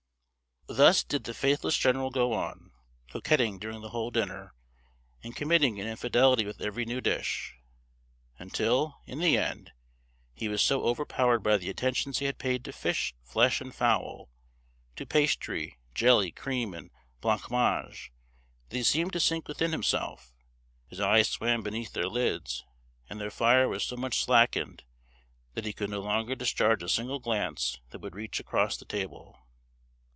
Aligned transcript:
Thus 0.73 1.03
did 1.03 1.25
the 1.25 1.33
faithless 1.33 1.75
general 1.75 2.11
go 2.11 2.31
on, 2.31 2.71
coquetting 3.09 3.59
during 3.59 3.81
the 3.81 3.89
whole 3.89 4.09
dinner, 4.09 4.53
and 5.21 5.35
committing 5.35 5.81
an 5.81 5.87
infidelity 5.87 6.45
with 6.45 6.61
every 6.61 6.85
new 6.85 7.01
dish; 7.01 7.57
until, 8.37 9.01
in 9.05 9.19
the 9.19 9.37
end, 9.37 9.73
he 10.33 10.47
was 10.47 10.61
so 10.61 10.83
overpowered 10.83 11.39
by 11.39 11.57
the 11.57 11.69
attentions 11.69 12.19
he 12.19 12.25
had 12.25 12.37
paid 12.37 12.63
to 12.63 12.71
fish, 12.71 13.13
flesh, 13.21 13.59
and 13.59 13.75
fowl; 13.75 14.29
to 14.95 15.05
pastry, 15.05 15.77
jelly, 15.93 16.31
cream, 16.31 16.73
and 16.73 16.91
blancmange, 17.19 18.13
that 18.69 18.77
he 18.77 18.83
seemed 18.83 19.11
to 19.11 19.19
sink 19.19 19.49
within 19.49 19.73
himself: 19.73 20.31
his 20.87 21.01
eyes 21.01 21.27
swam 21.27 21.63
beneath 21.63 21.91
their 21.91 22.07
lids, 22.07 22.63
and 23.09 23.19
their 23.19 23.31
fire 23.31 23.67
was 23.67 23.83
so 23.83 23.97
much 23.97 24.23
slackened, 24.23 24.83
that 25.53 25.65
he 25.65 25.73
could 25.73 25.89
no 25.89 25.99
longer 25.99 26.33
discharge 26.33 26.81
a 26.81 26.87
single 26.87 27.19
glance 27.19 27.81
that 27.89 27.99
would 27.99 28.15
reach 28.15 28.39
across 28.39 28.77
the 28.77 28.85
table. 28.85 29.37